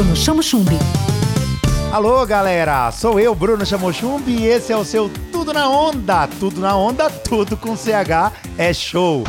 Bruno 0.00 0.16
Chamo 0.16 0.42
Chumbi. 0.42 0.78
Alô, 1.92 2.24
galera! 2.24 2.90
Sou 2.90 3.20
eu, 3.20 3.34
Bruno 3.34 3.66
Chamochumbi, 3.66 4.32
e 4.32 4.46
esse 4.46 4.72
é 4.72 4.76
o 4.76 4.82
seu 4.82 5.10
Tudo 5.30 5.52
na 5.52 5.68
Onda. 5.68 6.26
Tudo 6.26 6.58
na 6.58 6.74
Onda, 6.74 7.10
tudo 7.10 7.54
com 7.54 7.76
CH 7.76 8.32
é 8.56 8.72
show. 8.72 9.24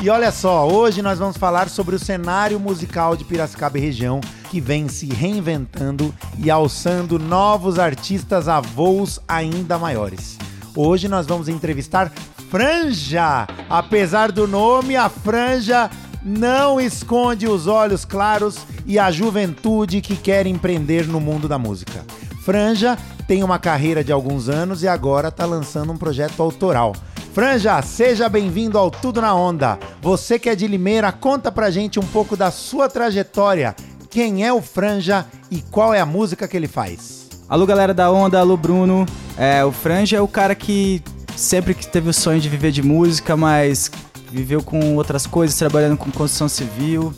E 0.00 0.08
olha 0.08 0.32
só, 0.32 0.66
hoje 0.66 1.02
nós 1.02 1.18
vamos 1.18 1.36
falar 1.36 1.68
sobre 1.68 1.94
o 1.94 1.98
cenário 1.98 2.58
musical 2.58 3.14
de 3.14 3.24
Piracicaba 3.24 3.76
e 3.76 3.82
região 3.82 4.22
que 4.50 4.58
vem 4.58 4.88
se 4.88 5.06
reinventando 5.06 6.14
e 6.38 6.50
alçando 6.50 7.18
novos 7.18 7.78
artistas 7.78 8.48
a 8.48 8.60
voos 8.60 9.20
ainda 9.28 9.76
maiores. 9.76 10.38
Hoje 10.74 11.08
nós 11.08 11.26
vamos 11.26 11.46
entrevistar 11.46 12.10
Franja. 12.50 13.46
Apesar 13.68 14.32
do 14.32 14.48
nome, 14.48 14.96
a 14.96 15.10
Franja 15.10 15.90
não 16.22 16.80
esconde 16.80 17.46
os 17.46 17.66
olhos 17.66 18.04
claros 18.04 18.58
e 18.86 18.98
a 18.98 19.10
juventude 19.10 20.00
que 20.00 20.16
quer 20.16 20.46
empreender 20.46 21.06
no 21.06 21.20
mundo 21.20 21.48
da 21.48 21.58
música. 21.58 22.04
Franja 22.44 22.98
tem 23.26 23.44
uma 23.44 23.58
carreira 23.58 24.02
de 24.02 24.10
alguns 24.10 24.48
anos 24.48 24.82
e 24.82 24.88
agora 24.88 25.28
está 25.28 25.44
lançando 25.44 25.92
um 25.92 25.96
projeto 25.96 26.42
autoral. 26.42 26.94
Franja, 27.34 27.80
seja 27.82 28.28
bem-vindo 28.28 28.78
ao 28.78 28.90
Tudo 28.90 29.20
na 29.20 29.34
Onda. 29.34 29.78
Você 30.00 30.38
que 30.38 30.48
é 30.48 30.56
de 30.56 30.66
Limeira, 30.66 31.12
conta 31.12 31.52
pra 31.52 31.70
gente 31.70 32.00
um 32.00 32.06
pouco 32.06 32.36
da 32.36 32.50
sua 32.50 32.88
trajetória. 32.88 33.76
Quem 34.10 34.44
é 34.44 34.52
o 34.52 34.62
Franja 34.62 35.26
e 35.50 35.60
qual 35.60 35.92
é 35.92 36.00
a 36.00 36.06
música 36.06 36.48
que 36.48 36.56
ele 36.56 36.66
faz? 36.66 37.28
Alô, 37.48 37.66
galera 37.66 37.94
da 37.94 38.10
Onda, 38.10 38.40
alô, 38.40 38.56
Bruno. 38.56 39.06
É, 39.36 39.64
o 39.64 39.70
Franja 39.70 40.16
é 40.16 40.20
o 40.20 40.26
cara 40.26 40.54
que 40.54 41.02
sempre 41.36 41.74
que 41.74 41.86
teve 41.86 42.08
o 42.08 42.14
sonho 42.14 42.40
de 42.40 42.48
viver 42.48 42.72
de 42.72 42.82
música, 42.82 43.36
mas 43.36 43.90
viveu 44.30 44.62
com 44.62 44.96
outras 44.96 45.26
coisas, 45.26 45.56
trabalhando 45.56 45.96
com 45.96 46.10
construção 46.10 46.48
civil 46.48 47.14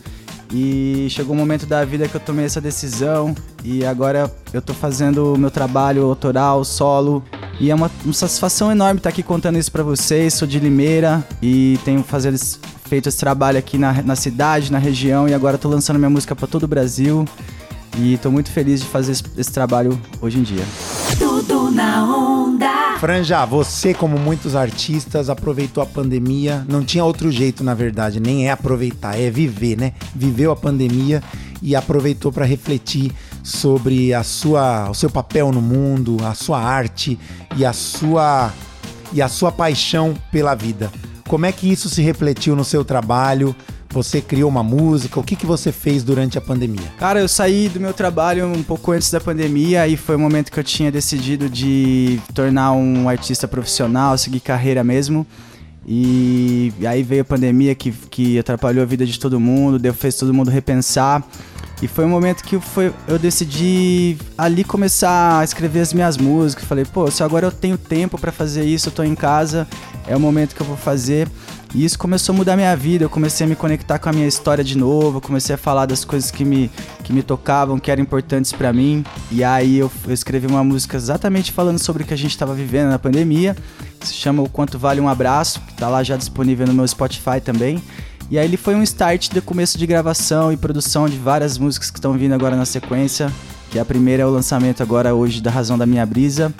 e 0.52 1.06
chegou 1.10 1.34
um 1.34 1.38
momento 1.38 1.64
da 1.64 1.84
vida 1.84 2.08
que 2.08 2.14
eu 2.14 2.20
tomei 2.20 2.44
essa 2.44 2.60
decisão 2.60 3.34
e 3.64 3.84
agora 3.84 4.32
eu 4.52 4.60
tô 4.60 4.74
fazendo 4.74 5.34
o 5.34 5.38
meu 5.38 5.50
trabalho 5.50 6.04
autoral, 6.04 6.64
solo. 6.64 7.22
E 7.60 7.70
é 7.70 7.74
uma, 7.74 7.90
uma 8.04 8.14
satisfação 8.14 8.72
enorme 8.72 8.98
estar 8.98 9.10
aqui 9.10 9.22
contando 9.22 9.58
isso 9.58 9.70
para 9.70 9.82
vocês. 9.82 10.34
Sou 10.34 10.48
de 10.48 10.58
Limeira 10.58 11.24
e 11.42 11.78
tenho 11.84 12.02
fazer, 12.02 12.34
feito 12.84 13.08
esse 13.08 13.18
trabalho 13.18 13.58
aqui 13.58 13.78
na, 13.78 14.02
na 14.02 14.16
cidade, 14.16 14.72
na 14.72 14.78
região 14.78 15.28
e 15.28 15.34
agora 15.34 15.58
tô 15.58 15.68
lançando 15.68 15.98
minha 15.98 16.10
música 16.10 16.34
para 16.34 16.46
todo 16.46 16.64
o 16.64 16.68
Brasil. 16.68 17.24
E 17.98 18.18
tô 18.18 18.30
muito 18.30 18.50
feliz 18.50 18.80
de 18.80 18.86
fazer 18.86 19.12
esse, 19.12 19.24
esse 19.36 19.52
trabalho 19.52 20.00
hoje 20.20 20.38
em 20.38 20.42
dia. 20.42 20.64
Tudo 21.18 21.70
na 21.70 22.04
onda. 22.04 22.59
Franja, 23.00 23.46
você, 23.46 23.94
como 23.94 24.18
muitos 24.18 24.54
artistas, 24.54 25.30
aproveitou 25.30 25.82
a 25.82 25.86
pandemia. 25.86 26.66
Não 26.68 26.84
tinha 26.84 27.02
outro 27.02 27.32
jeito, 27.32 27.64
na 27.64 27.72
verdade, 27.72 28.20
nem 28.20 28.46
é 28.46 28.50
aproveitar, 28.50 29.18
é 29.18 29.30
viver, 29.30 29.74
né? 29.74 29.94
Viveu 30.14 30.52
a 30.52 30.56
pandemia 30.56 31.22
e 31.62 31.74
aproveitou 31.74 32.30
para 32.30 32.44
refletir 32.44 33.10
sobre 33.42 34.12
a 34.12 34.22
sua, 34.22 34.90
o 34.90 34.94
seu 34.94 35.08
papel 35.08 35.50
no 35.50 35.62
mundo, 35.62 36.18
a 36.22 36.34
sua 36.34 36.60
arte 36.60 37.18
e 37.56 37.64
a 37.64 37.72
sua 37.72 38.52
e 39.14 39.22
a 39.22 39.28
sua 39.28 39.50
paixão 39.50 40.12
pela 40.30 40.54
vida. 40.54 40.92
Como 41.26 41.46
é 41.46 41.52
que 41.52 41.72
isso 41.72 41.88
se 41.88 42.02
refletiu 42.02 42.54
no 42.54 42.64
seu 42.64 42.84
trabalho? 42.84 43.56
Você 43.92 44.20
criou 44.20 44.48
uma 44.48 44.62
música? 44.62 45.18
O 45.18 45.22
que, 45.22 45.34
que 45.34 45.44
você 45.44 45.72
fez 45.72 46.04
durante 46.04 46.38
a 46.38 46.40
pandemia? 46.40 46.86
Cara, 46.96 47.20
eu 47.20 47.28
saí 47.28 47.68
do 47.68 47.80
meu 47.80 47.92
trabalho 47.92 48.46
um 48.46 48.62
pouco 48.62 48.92
antes 48.92 49.10
da 49.10 49.20
pandemia 49.20 49.88
e 49.88 49.96
foi 49.96 50.14
o 50.14 50.18
momento 50.18 50.52
que 50.52 50.60
eu 50.60 50.64
tinha 50.64 50.92
decidido 50.92 51.48
de 51.48 52.20
tornar 52.32 52.72
um 52.72 53.08
artista 53.08 53.48
profissional, 53.48 54.16
seguir 54.16 54.40
carreira 54.40 54.84
mesmo. 54.84 55.26
E 55.86 56.72
aí 56.86 57.02
veio 57.02 57.22
a 57.22 57.24
pandemia 57.24 57.74
que, 57.74 57.90
que 57.90 58.38
atrapalhou 58.38 58.82
a 58.82 58.86
vida 58.86 59.04
de 59.04 59.18
todo 59.18 59.40
mundo, 59.40 59.80
fez 59.92 60.14
todo 60.14 60.32
mundo 60.32 60.50
repensar. 60.50 61.26
E 61.82 61.88
foi 61.88 62.04
um 62.04 62.08
momento 62.08 62.44
que 62.44 62.58
foi, 62.60 62.92
eu 63.08 63.18
decidi 63.18 64.18
ali 64.36 64.64
começar 64.64 65.40
a 65.40 65.44
escrever 65.44 65.80
as 65.80 65.94
minhas 65.94 66.18
músicas. 66.18 66.64
Falei, 66.64 66.84
pô, 66.84 67.10
se 67.10 67.22
agora 67.22 67.46
eu 67.46 67.52
tenho 67.52 67.78
tempo 67.78 68.18
para 68.18 68.30
fazer 68.30 68.64
isso, 68.64 68.88
eu 68.88 68.92
tô 68.92 69.02
em 69.02 69.14
casa, 69.14 69.66
é 70.06 70.14
o 70.14 70.20
momento 70.20 70.54
que 70.54 70.60
eu 70.60 70.66
vou 70.66 70.76
fazer. 70.76 71.26
E 71.74 71.84
isso 71.84 71.98
começou 71.98 72.34
a 72.34 72.36
mudar 72.36 72.56
minha 72.56 72.76
vida. 72.76 73.04
Eu 73.04 73.08
comecei 73.08 73.46
a 73.46 73.48
me 73.48 73.54
conectar 73.54 73.98
com 73.98 74.08
a 74.08 74.12
minha 74.12 74.26
história 74.26 74.62
de 74.62 74.76
novo. 74.76 75.20
Comecei 75.20 75.54
a 75.54 75.58
falar 75.58 75.86
das 75.86 76.04
coisas 76.04 76.30
que 76.30 76.44
me, 76.44 76.70
que 77.04 77.12
me 77.12 77.22
tocavam, 77.22 77.78
que 77.78 77.90
eram 77.90 78.02
importantes 78.02 78.52
para 78.52 78.72
mim. 78.72 79.04
E 79.30 79.44
aí 79.44 79.78
eu, 79.78 79.90
eu, 80.06 80.12
escrevi 80.12 80.48
uma 80.48 80.64
música 80.64 80.96
exatamente 80.96 81.52
falando 81.52 81.78
sobre 81.78 82.02
o 82.02 82.06
que 82.06 82.12
a 82.12 82.16
gente 82.16 82.32
estava 82.32 82.54
vivendo 82.54 82.90
na 82.90 82.98
pandemia. 82.98 83.56
Se 84.00 84.14
chama 84.14 84.42
O 84.42 84.48
Quanto 84.48 84.78
Vale 84.78 85.00
um 85.00 85.08
Abraço, 85.08 85.60
que 85.60 85.74
tá 85.74 85.88
lá 85.88 86.02
já 86.02 86.16
disponível 86.16 86.66
no 86.66 86.74
meu 86.74 86.86
Spotify 86.88 87.40
também. 87.42 87.80
E 88.30 88.38
aí 88.38 88.46
ele 88.46 88.56
foi 88.56 88.76
um 88.76 88.82
start 88.84 89.30
do 89.30 89.42
começo 89.42 89.76
de 89.76 89.84
gravação 89.88 90.52
e 90.52 90.56
produção 90.56 91.08
de 91.08 91.18
várias 91.18 91.58
músicas 91.58 91.90
que 91.90 91.98
estão 91.98 92.12
vindo 92.12 92.32
agora 92.32 92.54
na 92.54 92.64
sequência. 92.64 93.28
Que 93.72 93.78
a 93.78 93.84
primeira 93.84 94.22
é 94.22 94.26
o 94.26 94.30
lançamento 94.30 94.80
agora 94.84 95.12
hoje 95.16 95.40
da 95.40 95.50
Razão 95.50 95.76
da 95.76 95.84
Minha 95.84 96.06
Brisa. 96.06 96.54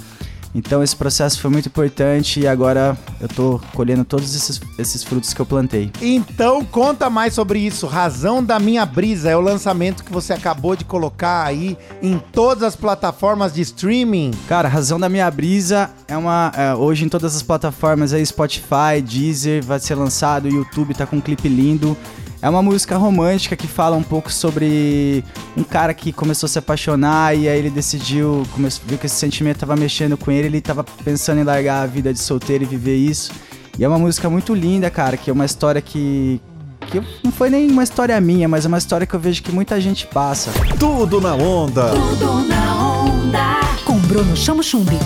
Então 0.55 0.83
esse 0.83 0.97
processo 0.97 1.41
foi 1.41 1.50
muito 1.50 1.66
importante 1.66 2.41
e 2.41 2.47
agora 2.47 2.99
eu 3.21 3.28
tô 3.28 3.61
colhendo 3.72 4.05
todos 4.05 4.34
esses, 4.34 4.61
esses 4.78 5.05
frutos 5.05 5.33
que 5.33 5.41
eu 5.41 5.47
plantei. 5.47 5.91
Então 6.00 6.65
conta 6.65 7.09
mais 7.09 7.34
sobre 7.34 7.61
isso. 7.61 7.87
Razão 7.87 8.43
da 8.43 8.59
Minha 8.59 8.84
Brisa 8.84 9.31
é 9.31 9.37
o 9.37 9.41
lançamento 9.41 10.05
que 10.05 10.12
você 10.12 10.33
acabou 10.33 10.75
de 10.75 10.84
colocar 10.84 11.44
aí 11.44 11.77
em 12.03 12.19
todas 12.33 12.62
as 12.62 12.77
plataformas 12.77 13.53
de 13.53 13.60
streaming. 13.60 14.33
Cara, 14.49 14.69
Razão 14.69 14.99
da 14.99 15.09
Minha 15.09 15.31
Brisa 15.31 15.91
é 16.09 16.16
uma. 16.16 16.53
É, 16.56 16.75
hoje 16.75 17.05
em 17.05 17.09
todas 17.09 17.37
as 17.37 17.43
plataformas 17.43 18.12
aí, 18.12 18.25
Spotify, 18.25 19.00
Deezer, 19.03 19.65
vai 19.65 19.78
ser 19.78 19.94
lançado, 19.94 20.49
YouTube 20.49 20.94
tá 20.94 21.06
com 21.06 21.16
um 21.16 21.21
clipe 21.21 21.49
lindo. 21.49 21.97
É 22.43 22.49
uma 22.49 22.62
música 22.62 22.97
romântica 22.97 23.55
que 23.55 23.67
fala 23.67 23.97
um 23.97 24.03
pouco 24.03 24.33
sobre 24.33 25.23
um 25.55 25.62
cara 25.62 25.93
que 25.93 26.11
começou 26.11 26.47
a 26.47 26.51
se 26.51 26.59
apaixonar 26.59 27.37
e 27.37 27.47
aí 27.47 27.59
ele 27.59 27.69
decidiu, 27.69 28.47
começou, 28.53 28.83
viu 28.87 28.97
que 28.97 29.05
esse 29.05 29.17
sentimento 29.17 29.59
tava 29.59 29.77
mexendo 29.77 30.17
com 30.17 30.31
ele, 30.31 30.47
ele 30.47 30.61
tava 30.61 30.83
pensando 30.83 31.41
em 31.41 31.45
largar 31.45 31.83
a 31.83 31.87
vida 31.87 32.15
de 32.15 32.19
solteiro 32.19 32.65
e 32.65 32.67
viver 32.67 32.97
isso. 32.97 33.31
E 33.78 33.84
é 33.84 33.89
uma 33.89 33.99
música 33.99 34.31
muito 34.31 34.55
linda, 34.55 34.89
cara, 34.91 35.19
que 35.19 35.28
é 35.28 35.33
uma 35.33 35.45
história 35.45 35.83
que, 35.83 36.41
que 36.87 37.03
não 37.23 37.31
foi 37.31 37.51
nem 37.51 37.71
uma 37.71 37.83
história 37.83 38.19
minha, 38.21 38.49
mas 38.49 38.65
é 38.65 38.69
uma 38.69 38.78
história 38.78 39.07
que 39.07 39.15
eu 39.15 39.21
vejo 39.21 39.43
que 39.43 39.53
muita 39.53 39.78
gente 39.78 40.07
passa. 40.07 40.51
Tudo 40.78 41.21
na 41.21 41.34
onda. 41.34 41.91
Tudo 41.91 42.49
na 42.49 43.03
onda. 43.03 43.61
Com 43.84 43.99
Bruno 43.99 44.34
Chamo 44.34 44.62
Chumbi. 44.62 44.99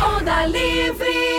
Onda 0.00 0.46
Livre. 0.46 1.37